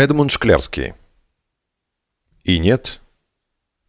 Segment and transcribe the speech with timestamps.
[0.00, 0.94] Эдмунд Шклярский.
[2.42, 3.02] И нет,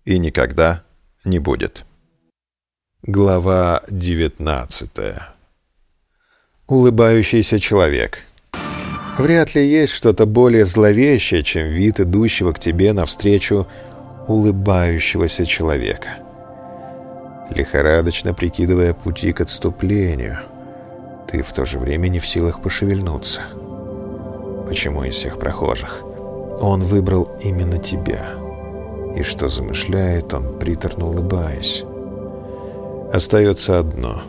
[0.04, 0.84] и никогда
[1.24, 1.86] не будет.
[3.02, 4.90] Глава 19.
[6.68, 8.24] Улыбающийся человек.
[9.18, 13.66] Вряд ли есть что-то более зловещее, чем вид идущего к тебе навстречу
[14.28, 16.10] улыбающегося человека.
[17.52, 20.40] Лихорадочно прикидывая пути к отступлению,
[21.30, 23.61] ты в то же время не в силах пошевельнуться.
[24.72, 26.02] Почему из всех прохожих?
[26.62, 28.30] Он выбрал именно тебя.
[29.14, 31.84] И что замышляет он, приторно улыбаясь?
[33.12, 34.24] Остается одно.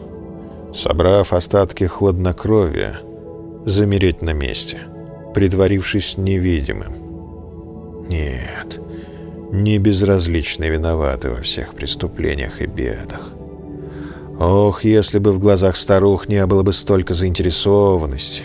[0.74, 2.98] Собрав остатки хладнокровия,
[3.64, 4.78] замереть на месте,
[5.32, 8.08] притворившись невидимым.
[8.08, 8.80] Нет,
[9.52, 13.28] не безразлично виноваты во всех преступлениях и бедах.
[14.38, 18.44] Ох, если бы в глазах старух не было бы столько заинтересованности,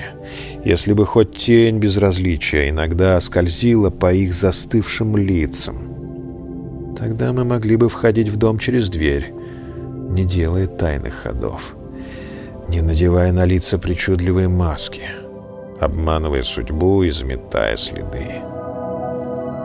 [0.64, 7.90] если бы хоть тень безразличия иногда скользила по их застывшим лицам, тогда мы могли бы
[7.90, 9.34] входить в дом через дверь,
[10.10, 11.76] не делая тайных ходов,
[12.68, 15.04] не надевая на лица причудливые маски,
[15.80, 18.42] обманывая судьбу и заметая следы.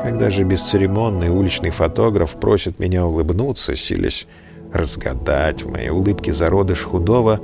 [0.02, 4.27] Когда же бесцеремонный уличный фотограф просит меня улыбнуться, силясь
[4.73, 7.41] разгадать в моей улыбке зародыш худого,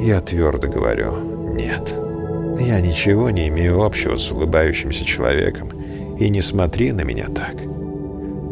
[0.00, 1.94] я твердо говорю «нет».
[2.60, 5.70] Я ничего не имею общего с улыбающимся человеком,
[6.18, 7.54] и не смотри на меня так.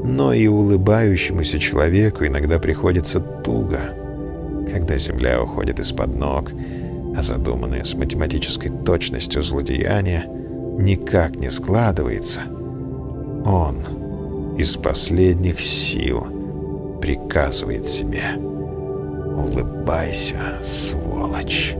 [0.04, 3.80] Но и улыбающемуся человеку иногда приходится туго,
[4.72, 6.52] когда земля уходит из-под ног,
[7.16, 10.26] а задуманное с математической точностью злодеяние
[10.78, 12.42] никак не складывается.
[13.44, 16.35] Он из последних сил
[17.00, 21.74] приказывает себе «Улыбайся, сволочь,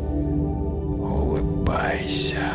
[0.99, 2.46] улыбайся».